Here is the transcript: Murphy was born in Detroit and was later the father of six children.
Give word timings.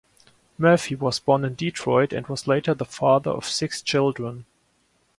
Murphy 0.57 0.95
was 0.95 1.19
born 1.19 1.45
in 1.45 1.53
Detroit 1.53 2.11
and 2.11 2.25
was 2.25 2.47
later 2.47 2.73
the 2.73 2.85
father 2.85 3.29
of 3.29 3.45
six 3.45 3.83
children. 3.83 4.47